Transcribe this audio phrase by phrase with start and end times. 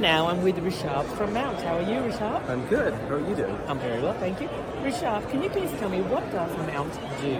[0.00, 1.60] now I'm with Rishab from Mount.
[1.62, 2.48] How are you, Rishab?
[2.48, 2.92] I'm good.
[2.92, 3.58] How are you doing?
[3.66, 4.48] I'm very well, thank you.
[4.82, 7.34] Rishab, can you please tell me what does Mount do?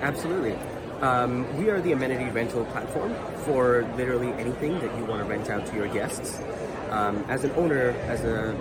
[0.00, 0.58] Absolutely.
[1.00, 5.48] Um, we are the amenity rental platform for literally anything that you want to rent
[5.50, 6.42] out to your guests.
[6.90, 8.56] Um, as an owner, as a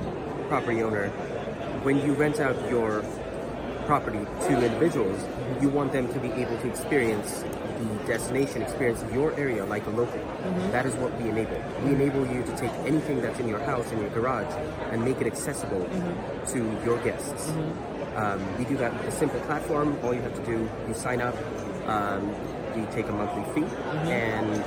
[0.47, 1.09] property owner,
[1.84, 3.04] when you rent out your
[3.90, 5.20] property to individuals,
[5.60, 7.44] you want them to be able to experience
[7.80, 10.20] the destination, experience your area like a local.
[10.20, 10.72] Mm-hmm.
[10.72, 11.55] That is what we enable.
[11.55, 12.02] We mm-hmm.
[12.02, 14.54] enable you to take anything that's in your house, in your garage,
[14.91, 16.54] and make it accessible mm-hmm.
[16.54, 17.49] to your guests.
[18.16, 19.98] Um, we do that with a simple platform.
[20.04, 21.35] All you have to do, you sign up,
[21.88, 22.30] um,
[22.76, 23.68] you take a monthly fee,
[24.12, 24.63] and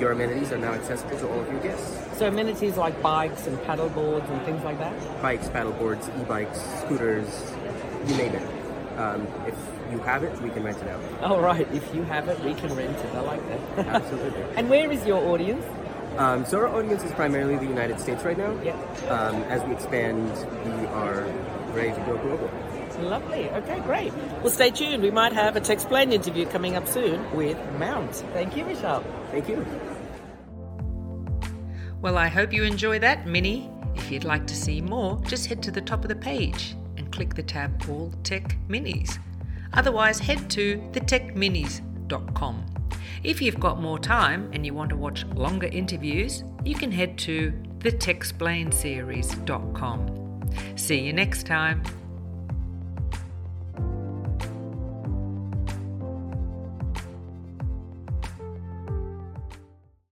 [0.00, 2.18] your amenities are now accessible to all of your guests.
[2.18, 4.94] So amenities like bikes and paddle boards and things like that?
[5.20, 7.28] Bikes, paddleboards, e-bikes, scooters,
[8.06, 8.98] you name it.
[8.98, 9.54] Um, if
[9.90, 11.00] you have it, we can rent it out.
[11.22, 11.66] Oh, right.
[11.72, 13.14] If you have it, we can rent it.
[13.14, 13.86] I like that.
[13.86, 14.42] Absolutely.
[14.56, 15.64] and where is your audience?
[16.18, 18.54] Um, so our audience is primarily the United States right now.
[18.62, 18.74] Yeah.
[19.08, 20.28] Um, as we expand,
[20.64, 21.22] we are
[21.72, 22.50] ready to go global.
[23.00, 23.48] Lovely.
[23.50, 24.12] Okay, great.
[24.42, 25.02] Well, stay tuned.
[25.02, 28.14] We might have a Techsplained interview coming up soon with Mount.
[28.34, 29.02] Thank you, Rishab.
[29.30, 29.64] Thank you.
[32.02, 33.70] Well, I hope you enjoy that, Mini.
[33.94, 36.89] If you'd like to see more, just head to the top of the page and
[37.10, 39.18] click the tab All Tech Minis.
[39.72, 42.66] Otherwise, head to thetechminis.com.
[43.22, 47.18] If you've got more time and you want to watch longer interviews, you can head
[47.18, 50.76] to thetechsplainedseries.com.
[50.76, 51.82] See you next time.